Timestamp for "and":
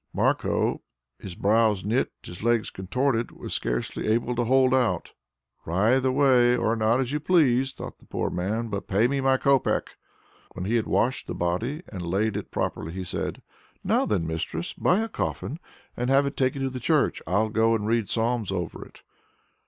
11.87-12.01, 15.95-16.09, 17.75-17.85